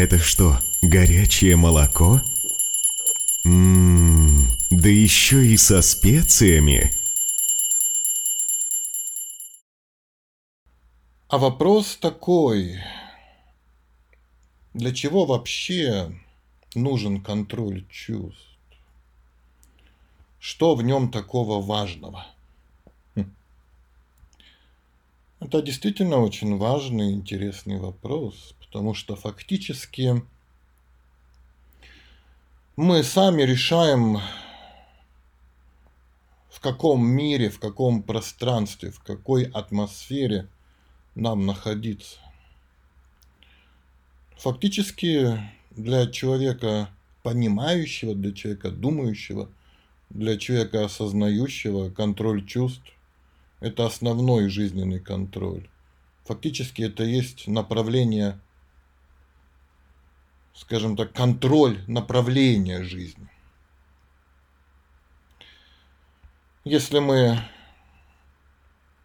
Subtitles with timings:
[0.00, 2.22] Это что, горячее молоко?
[3.44, 6.90] Ммм, да еще и со специями.
[11.28, 12.78] А вопрос такой.
[14.72, 16.18] Для чего вообще
[16.74, 18.56] нужен контроль чувств?
[20.38, 22.26] Что в нем такого важного?
[23.16, 23.30] Хм.
[25.40, 30.22] Это действительно очень важный и интересный вопрос, потому что фактически
[32.76, 34.18] мы сами решаем,
[36.48, 40.48] в каком мире, в каком пространстве, в какой атмосфере
[41.14, 42.18] нам находиться.
[44.36, 45.38] Фактически
[45.70, 46.88] для человека
[47.22, 49.50] понимающего, для человека думающего–
[50.10, 52.92] для человека осознающего контроль чувств–
[53.60, 55.68] это основной жизненный контроль.
[56.24, 58.38] Фактически это есть направление,
[60.54, 63.28] скажем так, контроль направления жизни.
[66.64, 67.40] Если мы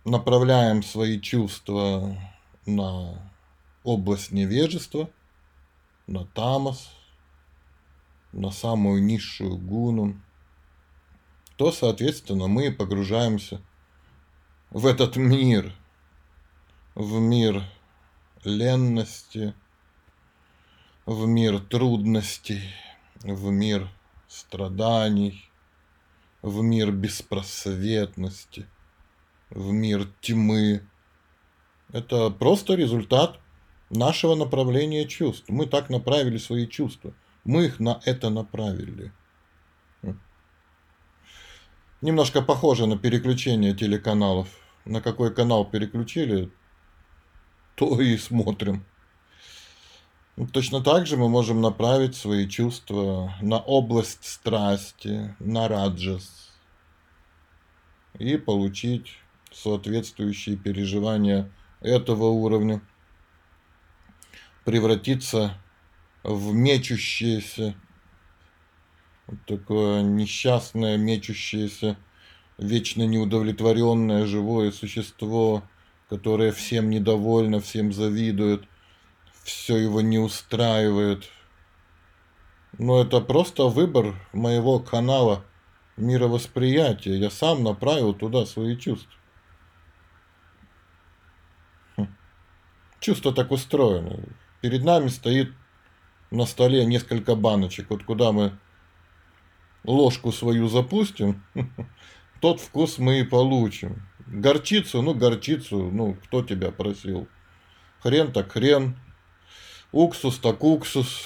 [0.03, 2.15] направляем свои чувства
[2.65, 3.31] на
[3.83, 5.09] область невежества,
[6.07, 6.91] на тамос,
[8.31, 10.19] на самую низшую гуну,
[11.55, 13.61] то, соответственно, мы погружаемся
[14.69, 15.73] в этот мир,
[16.95, 17.63] в мир
[18.43, 19.53] ленности,
[21.05, 22.61] в мир трудностей,
[23.21, 23.87] в мир
[24.27, 25.49] страданий,
[26.41, 28.65] в мир беспросветности,
[29.49, 30.81] в мир тьмы.
[31.91, 33.39] Это просто результат
[33.91, 35.45] нашего направления чувств.
[35.47, 37.13] Мы так направили свои чувства.
[37.43, 39.11] Мы их на это направили.
[42.01, 44.47] Немножко похоже на переключение телеканалов.
[44.85, 46.51] На какой канал переключили,
[47.75, 48.85] то и смотрим.
[50.51, 56.51] Точно так же мы можем направить свои чувства на область страсти, на раджас,
[58.19, 59.17] и получить
[59.53, 62.81] соответствующие переживания этого уровня,
[64.65, 65.57] превратиться
[66.23, 67.73] в мечущееся
[69.47, 71.95] такое несчастное, мечущееся,
[72.57, 75.63] вечно неудовлетворенное живое существо,
[76.09, 78.65] которое всем недовольно, всем завидует,
[79.45, 81.29] все его не устраивает.
[82.77, 85.45] Но это просто выбор моего канала
[85.97, 87.13] мировосприятия.
[87.13, 89.13] Я сам направил туда свои чувства.
[91.95, 92.07] Хм.
[92.99, 94.19] Чувство так устроено.
[94.61, 95.53] Перед нами стоит
[96.31, 97.91] на столе несколько баночек.
[97.91, 98.57] Вот куда мы
[99.83, 101.43] ложку свою запустим,
[102.41, 104.01] тот вкус мы и получим.
[104.25, 107.27] Горчицу, ну горчицу, ну кто тебя просил?
[108.01, 108.97] Хрен так хрен.
[109.95, 111.25] Уксус так уксус.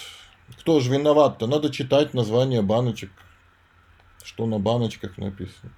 [0.59, 1.47] Кто же виноват-то?
[1.47, 3.11] Надо читать название баночек.
[4.23, 5.71] Что на баночках написано.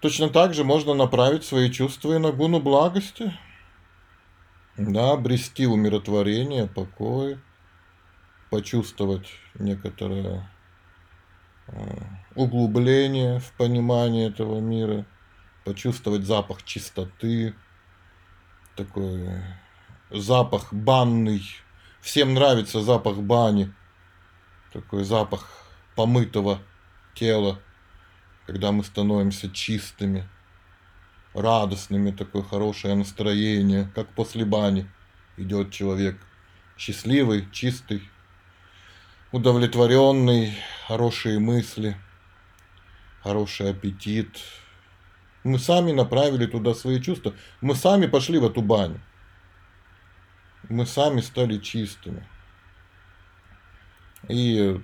[0.00, 3.32] Точно так же можно направить свои чувства и на гуну благости.
[4.76, 7.38] Да, обрести умиротворение, покой,
[8.50, 10.48] почувствовать некоторое
[11.68, 12.00] Э,
[12.34, 15.04] углубление в понимание этого мира,
[15.64, 17.54] почувствовать запах чистоты,
[18.74, 19.28] такой
[20.10, 21.42] запах банный.
[22.00, 23.72] Всем нравится запах бани,
[24.72, 25.48] такой запах
[25.94, 26.60] помытого
[27.14, 27.60] тела,
[28.46, 30.28] когда мы становимся чистыми,
[31.34, 34.88] радостными, такое хорошее настроение, как после бани
[35.36, 36.16] идет человек
[36.76, 38.08] счастливый, чистый,
[39.32, 40.54] удовлетворенный,
[40.86, 41.96] хорошие мысли,
[43.22, 44.38] хороший аппетит.
[45.44, 47.34] Мы сами направили туда свои чувства.
[47.60, 49.00] Мы сами пошли в эту баню.
[50.68, 52.26] Мы сами стали чистыми.
[54.28, 54.80] И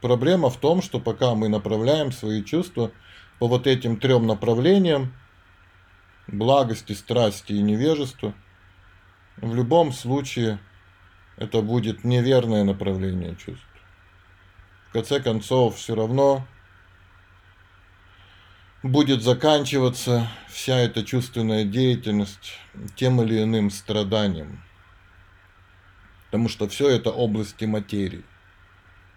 [0.00, 2.90] проблема в том, что пока мы направляем свои чувства
[3.38, 5.14] по вот этим трем направлениям,
[6.26, 8.34] благости, страсти и невежества,
[9.36, 10.58] в любом случае
[11.36, 13.66] это будет неверное направление чувств
[14.96, 16.46] конце концов, все равно
[18.82, 22.58] будет заканчиваться вся эта чувственная деятельность
[22.94, 24.62] тем или иным страданием.
[26.36, 28.22] Потому что все это области материи.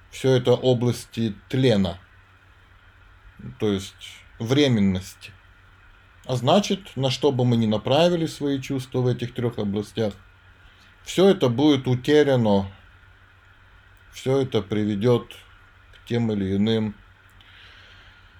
[0.09, 1.99] Все это области тлена.
[3.59, 3.93] То есть
[4.39, 5.31] временности.
[6.25, 10.13] А значит, на что бы мы ни направили свои чувства в этих трех областях,
[11.03, 12.71] все это будет утеряно,
[14.13, 15.35] все это приведет
[16.07, 16.95] тем или иным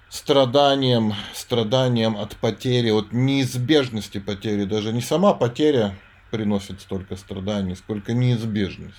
[0.08, 5.98] страданием, страданием от потери, от неизбежности потери, даже не сама потеря
[6.30, 8.96] приносит столько страданий, сколько неизбежность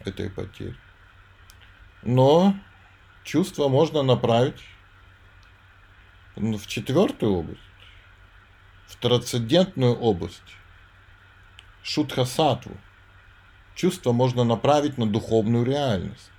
[0.00, 0.76] этой потери.
[2.02, 2.54] Но
[3.24, 4.60] чувство можно направить
[6.36, 7.60] в четвертую область,
[8.86, 10.56] в трансцендентную область,
[11.82, 12.76] шутхасатву.
[13.74, 16.30] Чувство можно направить на духовную реальность.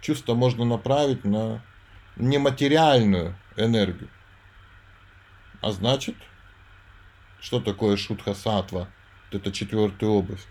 [0.00, 1.62] Чувство можно направить на
[2.16, 4.10] нематериальную энергию.
[5.62, 6.16] А значит,
[7.44, 8.88] что такое шутхасатва?
[9.30, 10.48] Это четвертая область.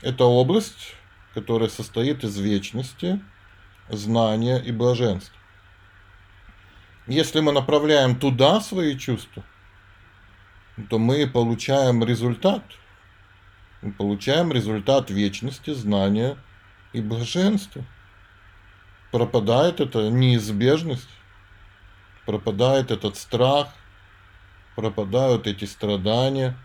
[0.00, 0.94] Это область,
[1.34, 3.20] которая состоит из вечности,
[3.90, 5.36] знания и блаженства.
[7.06, 9.44] Если мы направляем туда свои чувства,
[10.88, 12.64] то мы получаем результат.
[13.82, 16.38] Мы получаем результат вечности, знания
[16.94, 17.84] и блаженства.
[19.12, 21.10] Пропадает эта неизбежность,
[22.24, 23.68] пропадает этот страх,
[24.76, 26.56] пропадают эти страдания.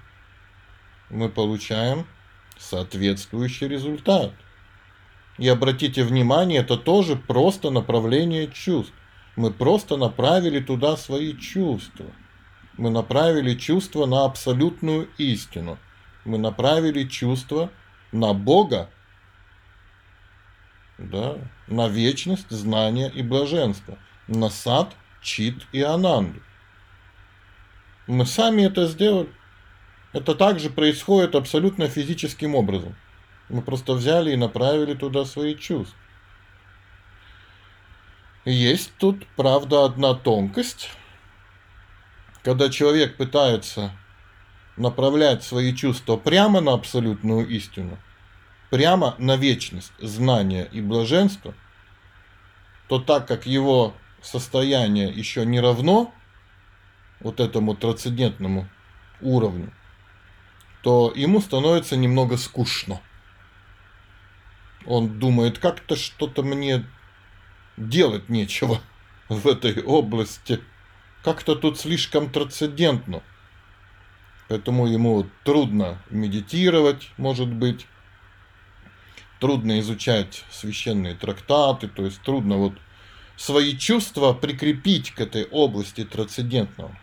[1.09, 2.06] Мы получаем
[2.57, 4.33] соответствующий результат.
[5.38, 8.94] И обратите внимание, это тоже просто направление чувств.
[9.35, 12.07] Мы просто направили туда свои чувства.
[12.77, 15.77] Мы направили чувства на абсолютную истину.
[16.25, 17.71] Мы направили чувства
[18.11, 18.89] на Бога,
[20.97, 23.97] да, на вечность, знания и блаженство,
[24.27, 26.41] на сад, чит и ананду.
[28.09, 29.29] Мы сами это сделали.
[30.13, 32.95] Это также происходит абсолютно физическим образом.
[33.50, 35.95] Мы просто взяли и направили туда свои чувства.
[38.45, 40.89] Есть тут, правда, одна тонкость.
[42.41, 43.91] Когда человек пытается
[44.75, 48.00] направлять свои чувства прямо на абсолютную истину,
[48.71, 51.53] прямо на вечность, знания и блаженство,
[52.88, 56.11] то так как его состояние еще не равно
[57.19, 58.69] вот этому трансцендентному
[59.21, 59.74] уровню,
[60.83, 63.01] то ему становится немного скучно.
[64.86, 66.86] Он думает, как-то что-то мне
[67.77, 68.80] делать нечего
[69.30, 70.60] в этой области.
[71.24, 73.21] Как-то тут слишком трансцендентно.
[74.48, 77.86] Поэтому ему трудно медитировать, может быть.
[79.39, 82.74] Трудно изучать священные трактаты, то есть трудно вот
[83.38, 86.98] свои чувства прикрепить к этой области трансцендентного.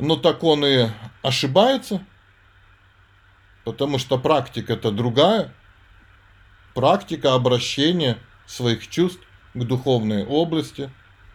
[0.00, 0.88] Но так он и
[1.22, 2.04] ошибается,
[3.64, 5.52] потому что практика это другая.
[6.74, 8.18] Практика обращения–
[8.50, 9.20] своих чувств
[9.54, 10.90] к духовной области,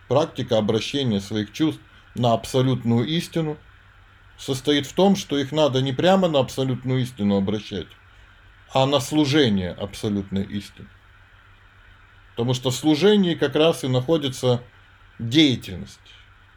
[0.08, 1.82] практика обращения своих чувств
[2.14, 3.58] на абсолютную истину
[4.38, 7.88] состоит в том, что их надо не прямо на абсолютную истину обращать,
[8.74, 10.88] а на служение абсолютной истины.
[12.32, 14.62] Потому что в служении как раз и находится
[15.18, 16.00] деятельность,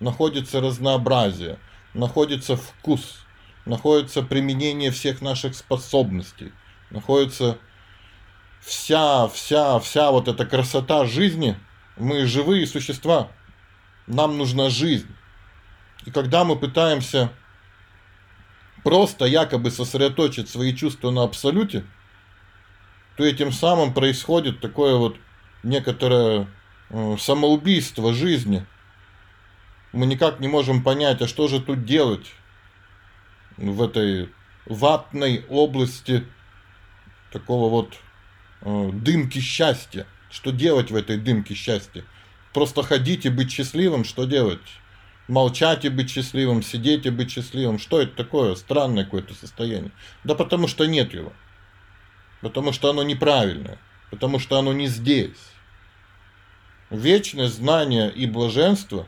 [0.00, 1.58] находится разнообразие,
[1.98, 3.26] находится вкус,
[3.66, 6.52] находится применение всех наших способностей,
[6.90, 7.58] находится
[8.60, 11.56] вся, вся, вся вот эта красота жизни,
[11.96, 13.28] мы живые существа,
[14.06, 15.08] нам нужна жизнь.
[16.06, 17.32] И когда мы пытаемся
[18.84, 21.84] просто якобы сосредоточить свои чувства на абсолюте,
[23.16, 25.16] то этим самым происходит такое вот
[25.64, 26.46] некоторое
[26.90, 28.64] э, самоубийство жизни.
[29.92, 32.26] Мы никак не можем понять, а что же тут делать
[33.56, 34.30] в этой
[34.66, 36.24] ватной области
[37.32, 37.98] такого вот
[38.60, 40.06] Э, дымки счастья.
[40.30, 42.04] Что делать в этой дымке счастья?
[42.52, 44.60] Просто ходить и быть счастливым, что делать?
[45.28, 47.78] Молчать и быть счастливым, сидеть и быть счастливым.
[47.78, 48.54] Что это такое?
[48.54, 49.92] Странное какое-то состояние.
[50.24, 51.32] Да потому что нет его.
[52.40, 53.78] Потому что оно неправильное.
[54.10, 55.38] Потому что оно не здесь.
[56.90, 59.06] Вечное знание и блаженство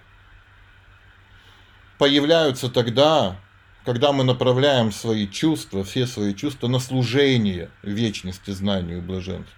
[2.00, 3.36] появляются тогда,
[3.84, 9.54] когда мы направляем свои чувства, все свои чувства на служение вечности, знанию и блаженству,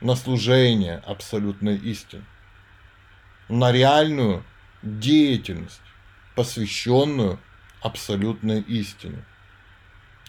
[0.00, 2.24] на служение абсолютной истины,
[3.50, 4.42] на реальную
[4.82, 5.82] деятельность,
[6.34, 7.38] посвященную
[7.82, 9.22] абсолютной истине.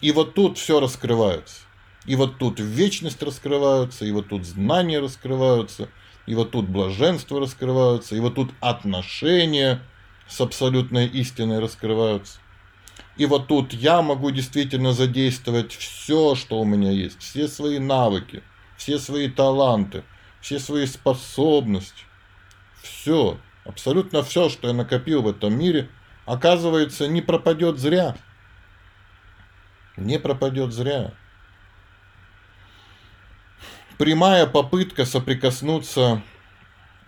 [0.02, 1.62] И вот тут все раскрывается.
[2.06, 5.88] И вот тут вечность раскрывается, и вот тут знания раскрываются,
[6.26, 9.82] и вот тут блаженство раскрываются, и вот тут отношения
[10.32, 12.40] с абсолютной истиной раскрываются.
[13.18, 18.42] И вот тут я могу действительно задействовать все, что у меня есть, все свои навыки,
[18.78, 20.04] все свои таланты,
[20.40, 22.06] все свои способности.
[22.82, 25.90] Все, абсолютно все, что я накопил в этом мире,
[26.26, 28.16] оказывается, не пропадет зря.
[29.98, 31.12] Не пропадет зря.
[33.98, 36.24] Прямая попытка соприкоснуться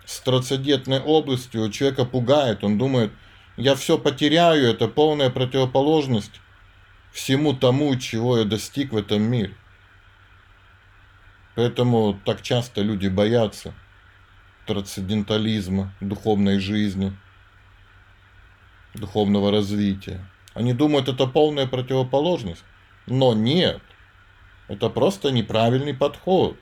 [0.04, 2.64] с трансцендентной областью человека пугает.
[2.64, 3.12] Он думает,
[3.56, 6.40] я все потеряю, это полная противоположность
[7.12, 9.54] всему тому, чего я достиг в этом мире.
[11.54, 13.74] Поэтому так часто люди боятся
[14.66, 17.16] трансцендентализма, духовной жизни,
[18.94, 20.24] духовного развития.
[20.54, 22.64] Они думают, это полная противоположность.
[23.06, 23.82] Но нет.
[24.68, 26.56] Это просто неправильный подход.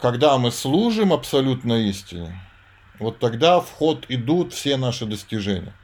[0.00, 2.40] Когда мы служим абсолютной истине,
[2.98, 5.74] вот тогда в ход идут все наши достижения.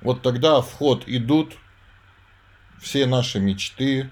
[0.00, 1.56] Вот тогда в ход идут
[2.80, 4.10] все наши мечты,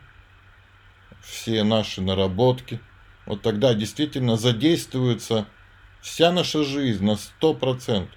[1.21, 2.80] все наши наработки.
[3.26, 5.47] Вот тогда действительно задействуется
[6.00, 8.16] вся наша жизнь на сто процентов.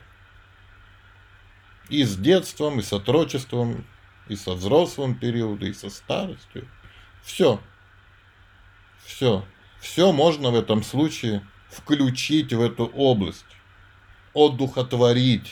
[1.89, 3.87] И с детством, и с отрочеством,
[4.27, 6.67] и со взрослым периодом, и со старостью.
[7.23, 7.59] Все.
[9.03, 9.43] Все.
[9.81, 13.45] Все можно в этом случае включить в эту область.
[14.33, 15.51] Одухотворить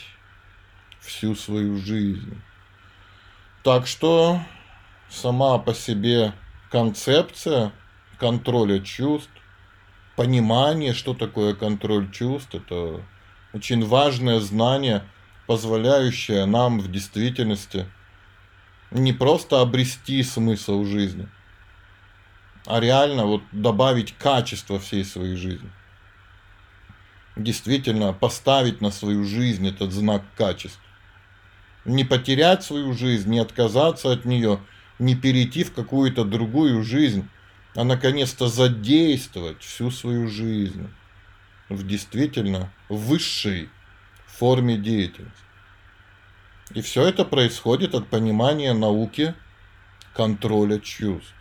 [1.02, 2.40] всю свою жизнь.
[3.64, 4.40] Так что
[5.10, 6.34] сама по себе
[6.72, 7.74] концепция
[8.18, 9.32] контроля чувств,
[10.16, 13.02] понимание, что такое контроль чувств, это
[13.54, 15.04] очень важное знание,
[15.48, 17.88] позволяющее нам в действительности
[18.92, 21.28] не просто обрести смысл жизни,
[22.70, 25.72] а реально вот добавить качество всей своей жизни.
[27.36, 30.84] Действительно поставить на свою жизнь этот знак качества.
[31.84, 34.60] Не потерять свою жизнь, не отказаться от нее,
[35.00, 37.28] не перейти в какую-то другую жизнь,
[37.76, 40.90] а наконец-то задействовать всю свою жизнь
[41.70, 43.70] в действительно высшей
[44.28, 45.42] форме деятельности.
[46.76, 49.34] И все это происходит от понимания науки
[50.14, 51.34] контроля чувств.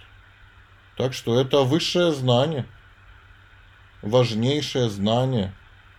[0.99, 2.67] Так что это высшее знание,
[4.02, 5.55] важнейшее знание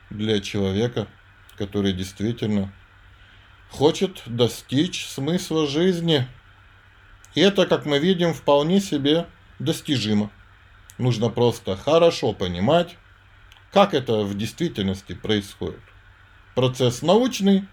[0.10, 1.08] для человека,
[1.58, 2.74] который действительно
[3.70, 6.28] хочет достичь смысла жизни.
[7.34, 9.26] И это, как мы видим, вполне себе
[9.58, 10.32] достижимо.
[10.98, 12.98] Нужно просто хорошо понимать,
[13.72, 15.80] как это в действительности происходит.
[16.56, 17.66] Процесс научный,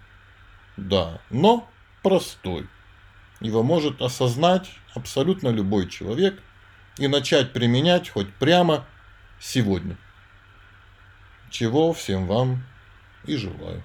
[0.77, 1.69] да, но
[2.03, 2.69] простой.
[3.41, 6.41] Его может осознать абсолютно любой человек
[6.97, 8.85] и начать применять хоть прямо
[9.39, 9.97] сегодня.
[11.49, 12.63] Чего всем вам
[13.25, 13.83] и желаю.